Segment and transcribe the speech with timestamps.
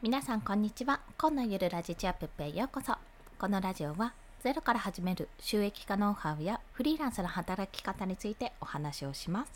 [0.00, 1.00] 皆さんこんにちは。
[1.18, 2.94] 今のゆるラジチアップへようこそ。
[3.36, 9.50] このラジオはゼロから始める収益化ノウハウやフリーランスの働き方についてお話をします。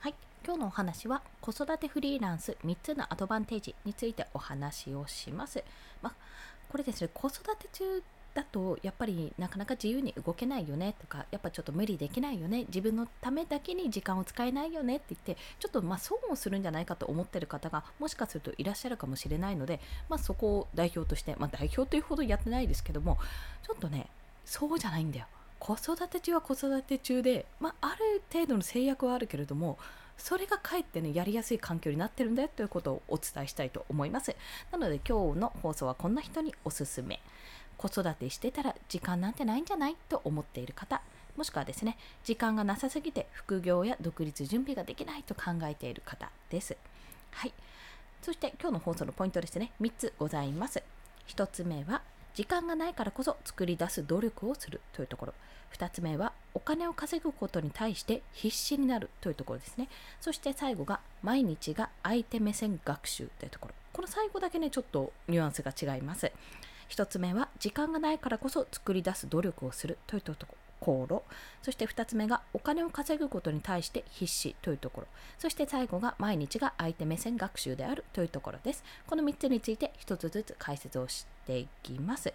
[0.00, 0.16] はい。
[0.44, 5.62] 今日のお話は子育てフリーランス3つのアドバンテージについてお話をします。
[6.02, 6.14] まあ
[6.68, 7.10] これですね。
[7.14, 8.02] 子育て中
[8.34, 23.18] だとやっぱりなかなか自由に動けないよねとかやっぱちょっと無理できないよね自分のためだけに時間を使えないよねって言ってちょっとまあ損をするんじゃないかと思ってる方がもしかするといらっしゃるかもしれないので、まあ、そこを代表として、まあ、代表というほどやってないですけども
[23.66, 24.06] ちょっとね
[24.44, 25.26] そうじゃないんだよ。
[25.58, 29.78] 子育て中は子育て中で、まあ、ある程度の制約はあるけれども
[30.18, 34.34] それがかえってねやりやすい環境になってるんだよということをお伝えしたいと思います。
[34.70, 37.20] なので今日の放送はこんな人におすすめ。
[37.82, 41.02] 子育てしてたら時間なんてないんじゃないと思っている方
[41.36, 46.76] もしくはですね時間がなさすぎて副業や独立準備ができないと考えている方です。
[47.32, 47.52] はい。
[48.20, 50.82] そして今日の放送のポイントですね3つございます。
[51.26, 52.02] 1つ目は
[52.34, 55.34] 時間がないからこそ作り出す努力をするというところ。
[55.76, 59.88] 2つ目はお金を稼ぐことに対して必死になるというところですね。
[60.20, 63.74] そして最後が毎日が相手目線学習というところ。
[63.92, 66.30] この最後だけねちょっとニュアンスが違います。
[66.92, 70.34] 1つ目は時間がないからこそ作り出す努力をするというと
[70.78, 71.22] ころ。
[71.62, 75.06] そして2つ目がお金を稼ぐことに対して必死というところ。
[75.38, 78.84] そして最後が毎日が相手目線学習であるというところです。
[79.06, 82.34] この3つについて1つずつ解説をしていきます。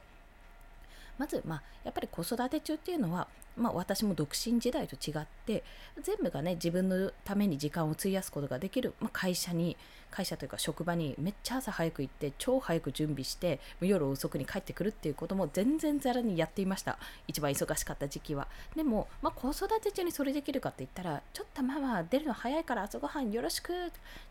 [1.17, 5.63] まず、まあ、やっぱり子育て中っていうのは、まあ、私も独身時代と違って
[6.01, 9.75] 全部がね自分のために時間を費やすことができる、まあ、会社に
[10.09, 16.97] 会社というか職場にめっちゃ朝早く行って超早く準備して夜遅くに帰ってくるっていうことも全然ざらにやっていました。
[17.27, 18.47] 一番忙しかった時期は。
[18.75, 23.73] でも、まあ、子育て中にそれできるかって言ったらちょっとママ出るの早いから朝ごはんよろしく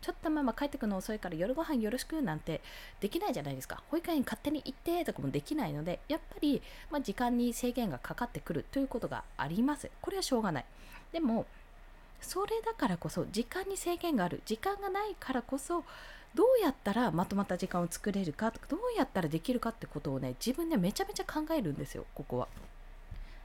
[0.01, 2.61] ちょっとママ帰ってくるの遅いから夜ごはんよろしくなんて
[2.99, 3.83] できないじゃないですか。
[3.89, 6.61] 保育園勝手に行ってとかもできないのでやっぱり、
[6.91, 10.65] まあ、時間に制限がかかってくるということがありますこれはしょうがない
[11.11, 11.45] でも
[12.21, 15.83] それだからこそ時間に制限がある時間がないからこそ
[16.35, 22.47] どうやったらまとまった時間を作れるかどうやったらできるかってことをね自分でめちゃめちゃ考えるんですよここは。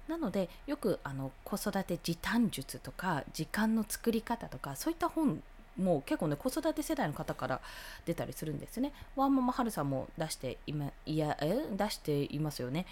[0.08, 5.42] なのでよくあの子育て時短術とか時間の作り方とかそういった本
[5.78, 7.60] も結構ね子育て世代の方から
[8.04, 8.92] 出たりするんですね。
[9.16, 12.84] ワンママハルさんも出していまいやえ出していますよね。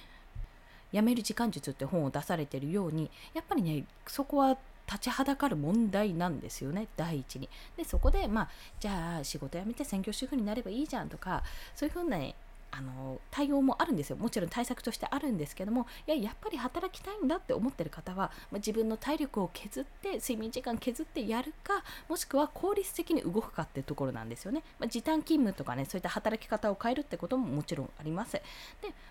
[0.93, 7.49] やめる時間術って本を出されているようにやっぱりねそこは立ちはだかる問題なんですよね第一に。
[7.77, 8.49] でそこでまあ
[8.81, 11.45] じゃあ仕事辞めて専業主婦になればいいじゃんとか
[11.77, 12.35] そういうふうな、ね、
[12.73, 14.17] あの対応もあるんですよ。
[14.17, 28.33] もちろん対策としてあるんですけどもいややっぱり働きたいんだって思ってる方は、まあ、自分の体力を削って睡眠時間削ってやるかもしくは効率的に動くかっていうところなんですよね、まあ、時短勤務とかねそういった働き方を変えるってことももちろんあります。
[28.33, 28.43] で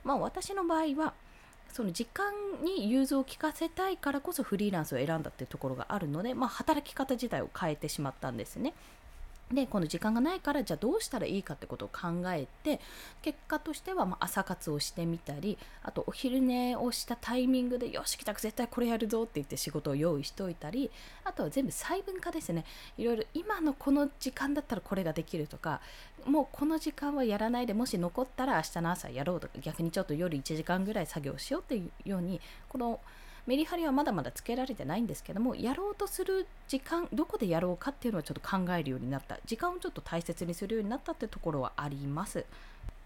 [0.04, 1.14] まあ私の場合は
[1.72, 8.74] その時間に融通を利かせたいからこそフリーランスを選んだっていうところがあるので、まあ、働き方自体を変えてしまったんですね。
[9.52, 12.80] でこの時間がないからじゃあどうしたらいいかってことを考えて
[13.24, 20.92] 結果としてはま朝活をしてみたりあとお昼寝をしたタイミングでよし来た絶対これやるぞって言って仕事を用意しておいたり
[21.24, 22.64] あとは全部細分化ですね。
[22.98, 25.82] いろいろ今のこの時間だったらこれができるとか
[26.26, 33.00] もうこの時間はやらないでもし残ったら明日の朝やろうとか逆にちょっと夜1時間ぐらい作業しようっていうようにこの
[33.48, 39.40] メリハリはまだまだつけられてないんですけどもやろうとする時間どこでやろうかっていうのをちょっと考えるようになった。
[39.46, 42.46] 時間をちょっと大切にするようになったってところはあります。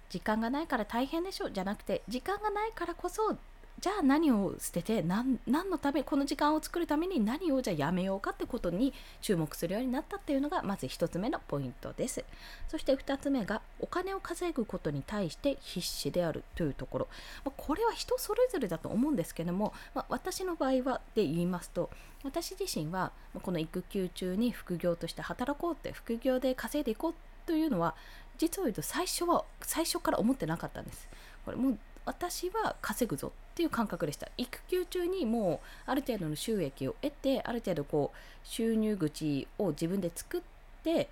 [0.09, 1.49] 時間がないから大変でしょ？
[1.49, 3.35] じゃなくて時間がないからこそ
[3.83, 12.23] じゃあ何を捨てて何のためこの時間を作るために何をじゃあやめようかってことに注目するようになったっていうのがまず1つ目のポイントです。
[12.69, 17.07] そして2つ目がお金を稼ぐことに対して必死であるというところ、
[17.44, 21.89] まあ、これは人それぞれだと思うんですけども、まあ、私の場合はで言いますと
[22.23, 23.11] 私自身は
[23.41, 27.13] この育休中に副業として働こうって副業で稼いでいこう
[27.45, 27.95] というのは
[28.38, 31.09] 実を言うと最初は最初から思ってなかったんです。
[31.44, 34.27] これも私は稼ぐぞっていう感覚でした。
[34.38, 40.41] 育休中にもうある程度の収益を得てある程度こう収入口を自分で作っ
[40.83, 41.09] て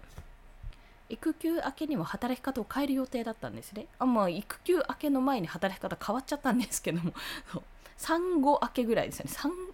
[1.10, 3.88] 育休明けにも働き方を変える予定だったんですね。
[4.00, 7.14] あまあ育休明けの前に働き方変わっちゃったんですけども。
[7.98, 9.32] 産後明けぐらいですよね。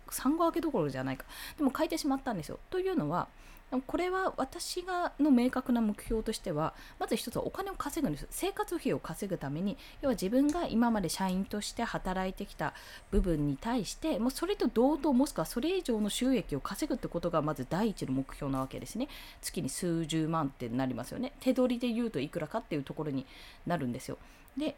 [0.09, 1.23] 産後明けどころじゃないか。
[1.57, 2.59] でも変えてしまったんですよ。
[2.69, 3.29] というのは
[3.85, 8.25] これは私がの明確な目標としてはまず一つはお金を稼ぐんです。
[8.29, 12.73] 生活費を稼ぐために要は自分が今まで社員として働いてきた
[13.11, 19.09] 部分に対してもうそれと同等もしくはそれ以上の収益を稼ぐってことがまず第一の目標なわけですね。
[19.41, 21.33] 月に数十万ってなりますよね。
[21.41, 23.25] 手取りで言うといくらかっていうところに
[23.65, 24.17] なるんですよ。
[24.55, 24.77] で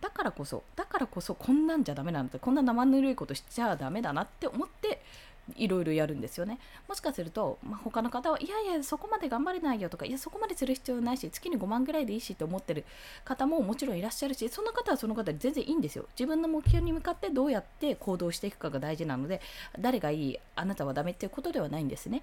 [0.00, 2.40] だからこそだからこそこんなんじゃダメなんだ。
[2.40, 5.00] こんな生ぬるいことしちゃダメだなって思って
[5.56, 6.58] いろいろやるんですよね。
[6.88, 12.84] もしかすると、まあ、他の方はいやいやそこまで頑張れないよとかいやそこまでする必要ないし月に5万ぐらいでいいしって思ってる
[13.24, 16.06] 方ももちろんいらっしゃるしその方はその方で全然いいんですよ。
[16.18, 19.40] 自分の目標に向かってどうやって行動していくかが大事なので
[19.78, 22.22] 誰がいいあなたはダメっていうことではないんですね。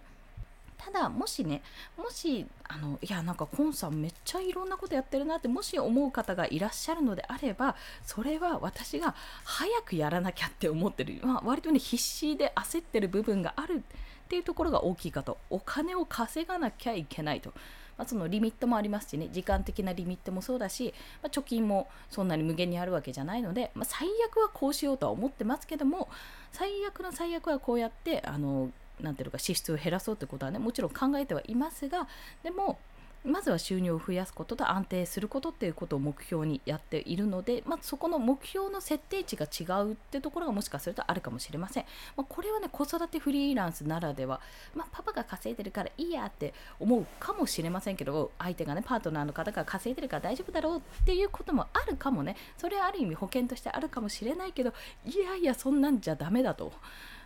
[0.78, 1.62] ただもしね
[1.98, 7.76] もしあのいやなんかコンさんめっちゃいろんなことやってるなってもし思う方がいらっしゃるのであれば
[8.06, 13.84] それは私が早くやらなきゃって思ってる、まあ、割とね必死で焦ってる部分がある
[14.28, 15.38] っていうところが大きいかと。
[15.50, 17.54] お金を稼がなきゃいけないと。
[17.98, 19.30] まあ、そのリミットもありますしね。
[19.32, 20.94] 時間的なリミットもそうだし、
[21.24, 26.10] まあ、貯金もそんなに無限にあるわけじゃないので、まあ、最悪はこうしようとは思ってますけども
[26.52, 28.70] 最悪の最悪はこうやってあの
[29.02, 32.08] なんていうか支出を減らそうってことはねもちろん考えてはいますが
[32.44, 32.80] でも
[33.28, 41.86] まずは収入を増やすことと安定することっていうことを目標にやっているので、まあ、そこの目標の設定値が違うってところがもしかするとあるかもしれません。
[42.16, 44.40] まあ、これはね子育てフリーランスならでは、
[44.74, 54.72] まあ、パパが稼いでるからいいやって思うかもしれませんけど相手がねパートナーの方が稼いでるから大丈夫だろうっていうこともあるかもねそれはある意味保険としてあるかもしれないけど
[55.06, 56.72] いやいやそんなんじゃダメだと。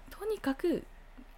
[0.09, 0.83] とにかく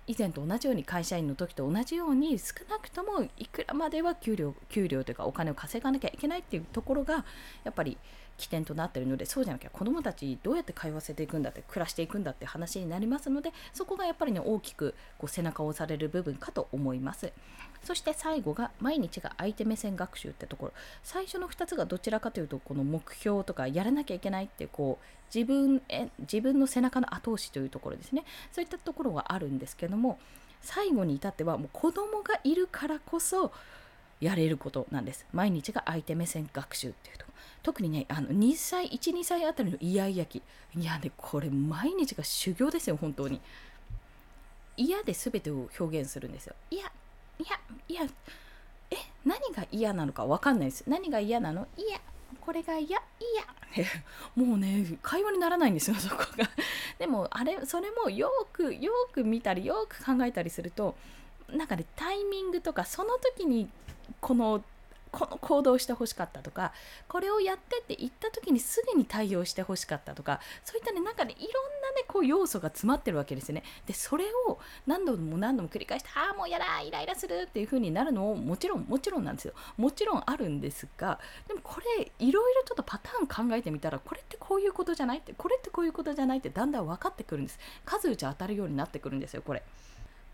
[0.07, 7.25] 以前と同じように会社員の時と同じように少なくともいくらまでは給料給料というかお金を稼がなきゃいけないっていうところが
[7.63, 7.97] やっぱり
[8.37, 17.31] 起点となっているのでそうじゃなきゃ子どもたちどうやって通わせていくんだって暮らしていくんだって話になりますのでそこがやっぱりね大きくこう背中を押される部分かと思います。
[17.83, 20.73] そして最後が毎日が相手目線学習ってところ。
[21.03, 28.23] 最初の2つがどちらかというとこの目標とかやらなきゃいけないってこう自分へ自分の背中の後押しというところですね。
[28.51, 30.17] そういったところがあるんですけども
[30.61, 33.51] 最後に至ってはもう子供がいるからこそ
[34.23, 35.25] やれることなんです。
[35.33, 37.25] 毎日が相手目線学習っていうと。
[37.61, 40.41] 特にねあの2歳12歳あたりのイヤイヤ期。
[40.75, 43.41] いやねこれ毎日が修行ですよ本当に。
[44.77, 46.55] 嫌で全てを表現するんですよ。
[46.71, 46.91] いや
[47.39, 47.59] いや
[47.89, 48.01] いや
[48.91, 50.83] え何が嫌なのか分かんないです。
[50.87, 51.67] 何が嫌なの？
[51.77, 51.99] いや
[52.39, 52.87] これが嫌。
[52.87, 53.03] いや。
[54.35, 56.49] もうね会話にならないんですよそこが。
[56.97, 60.95] でもあれそれもよくよく見たりよく考えたりすると
[61.49, 63.69] なんかねタイミングとかその時に
[64.23, 64.63] この
[65.11, 66.73] この行動をしてほしかったとか
[67.07, 71.49] これをやってって言った時にすぐに対応してほしかったとかそういったねなんかねいろん
[71.83, 73.63] なねこう要素が詰まってるわけですよね。
[73.85, 79.53] でそれを何度も何度も繰り返してああもうやだイライラするっていう風になるのももちろんもちろんなんですよ。
[79.77, 87.59] もちろんあるんですがでもこれいろいろちょっとパターン考えてみたらこれってこういうことじゃないってこれってこういうことじゃないってだんだん分かってくるんです。
[87.85, 89.61] 数打ち当たるようになってくるんですよこれ。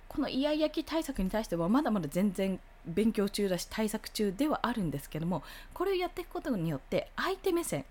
[0.09, 7.85] このイヤイヤ期対策に対してはまだまだ全然勉強中だし対策中ではあるんですけどもこれをやっていくことによって相手目線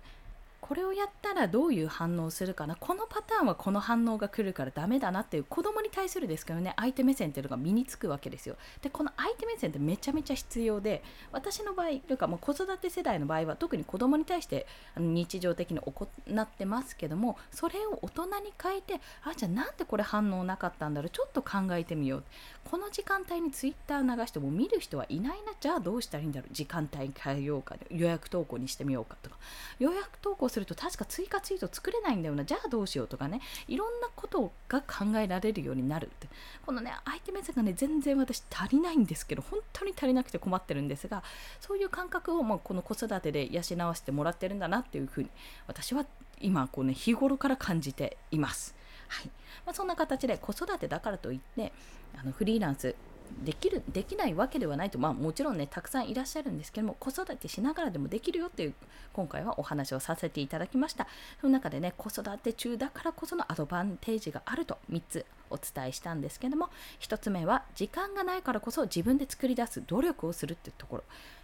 [0.69, 2.75] これをやったらどういう反応するかな？
[2.75, 8.55] このパターンはこの反応が来るからダメだなっていう子供に対するですけどね相手目線っていうのが身につくわけですよ。
[8.83, 11.01] でこの相手目線ってめちゃめちゃ必要で
[11.31, 16.07] 私の場合というかもう子育て世代の場合は特に子供に対して日常的に行
[16.39, 21.09] ってますけどもそれを大人に変えてあじゃあなんでこれ反応なかったんだろう？
[21.09, 22.23] ちょっと考えてみよう。
[22.69, 25.53] この時間帯にツイッター流しても見る人はいないな。
[25.59, 26.53] じゃあどうしたらいいんだろう？
[26.53, 27.75] 時間帯変えようか。
[27.89, 29.37] 予約投稿にしてみようかとか。
[29.79, 32.45] 予約投稿すると確か追加ツイート作れないんだよな。
[32.45, 33.41] じゃあどうしようとかね。
[33.67, 36.27] いろんなことが考えられるようになるって。
[36.65, 41.23] このね相手目線がね全然私足りないんですけど本当に足りなくて困ってるんですが
[41.59, 45.29] そういう感覚を、まあ、この子育てで養わせてもらってるんだなっていうふうに
[45.67, 46.05] 私は
[46.41, 48.75] 今こうね日頃から感じています。
[49.07, 49.25] はい。
[49.65, 51.73] まあ、そんな形で子育てだからといって
[52.17, 52.95] あのフリーランス
[53.43, 58.73] できるできないわけではないと、まあ、もちろんねたくさんいらっしゃるんですけども子育てしながらでもできるよっていう
[59.13, 61.07] 今回はお話をさせていただきました。
[61.41, 66.69] その中でね子育て中だからこそのアドバンテージがあると3つお伝えしたんですけども
[66.99, 71.03] 1つ目は時間がないからこそ自分で作り出す努力をするっていうところ。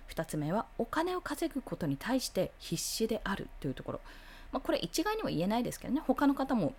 [0.10, 4.02] 2つ目はお金を稼ぐことに対して必死であるというところ、
[4.52, 6.74] まあ、これ一概には言えないですけどね他の方も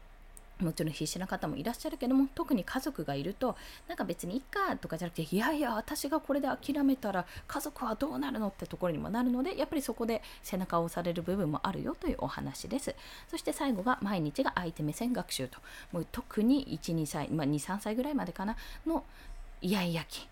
[0.61, 3.57] もちろん必死な方もいらっしゃるけども特に家族がいると
[3.89, 12.95] なんか別にいっかとかじゃなくていやいや私がこれで諦めたら家族はどうなるのってところにもなるのでやっぱりそこで背中を押される部分もあるよというお話です。
[13.29, 15.59] そして最後が毎日が相手目線学習と。
[15.93, 18.57] もう特に12歳、まあ、23歳ぐらいまでかな。
[18.87, 19.05] の
[19.63, 20.29] イヤイヤ期い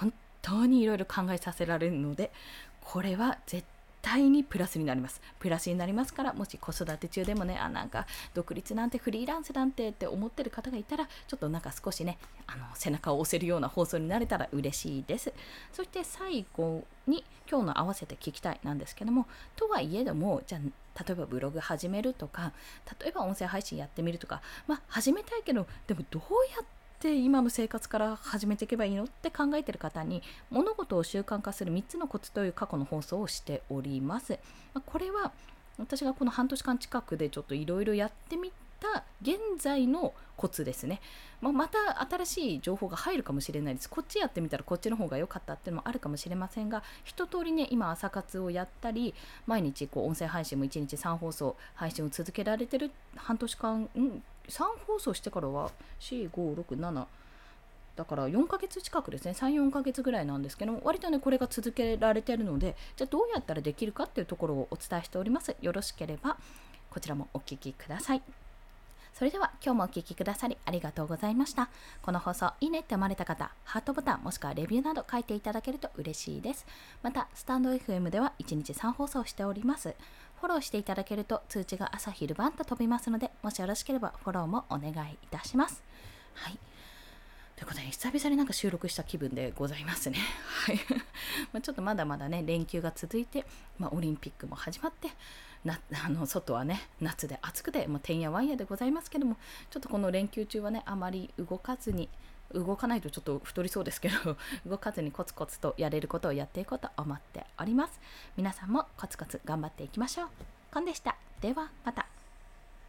[0.00, 2.32] 本当にいろいろ考えさせられるので
[2.80, 3.64] これは絶
[4.02, 5.20] 対にプラスになります。
[5.38, 15.32] プラスになりますからもし子育て中でもねあなんか独立なんてフリーランスなんてって思ってる方がいたらちょっとなんか少しねあの背中を押せるような放送になれたら嬉しいです。
[15.72, 22.52] そして最後に今日の合わせて聞きたいなんですけどもとはいえどもじゃあ例えばブログ始めるとか
[23.00, 26.22] 例えば音声配信やってみるとかまあ始めたいけどでもどう
[26.54, 26.71] やって
[27.02, 34.38] って今の生活から始めていけばいいのって考えてる方に物事を習慣化する3つのコツという過去の放送をしております。
[34.86, 35.32] これは
[35.78, 41.00] 私がこの半年間近くでちょっといろいろやってみた現在のコツですね、
[41.40, 49.14] まあ、また新しい情報が入るかもしれないですこっちやってみたらこっちの方が良かったっていうのもあるかもしれませんが一通りね今朝活をやったり
[49.46, 55.70] 毎日こう音声配信も1日3放送配信を続けられてる半年間、うん3放送してからは
[56.00, 57.06] 4567
[57.96, 59.32] だから4ヶ月近くですね。
[59.32, 65.54] 34ヶ月ぐらいなんですけど割とねこれが続けられてるのでじゃあどうやったらできるかっていうところをお伝えしております。
[65.60, 66.36] よろしければ
[66.90, 68.22] こちらもお聴きください。
[69.12, 71.68] それでは今日もお聴きくださりありがとうございました。
[72.00, 76.66] この放送いいねって思われた方ハートボタンもしくはレビューなど書いていただけると嬉しいです。
[77.02, 79.94] またスタンド FM では1日3放送しております。
[80.42, 85.84] フォローしていただけると通知が朝昼晩と飛びますので、もしよろしければフォローもお願いいたします。
[86.34, 86.58] はい。
[87.54, 90.18] ということで、久々になんか収録した気分でございますね。
[90.66, 90.80] はい。
[91.54, 93.46] まちょっとまだまだね、連休が続いて、
[93.78, 95.10] まあ、オリンピックも始まって、
[95.64, 99.36] なあの外はね夏で暑くて、まあ、てんやわんやでございますけども
[99.70, 102.08] ちょっとこの連休中はねあまり動かずに
[102.54, 108.00] 動かないとちょっと太りそうですけど 動かずにコツコツとやれることをやっていこうと思っております。
[108.36, 110.28] 皆さんもコツコツ頑張っていきましょう。
[110.72, 111.16] コンでした。
[111.40, 112.21] ではまた。